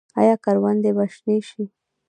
[0.19, 1.63] آیا کروندې به شنې شي؟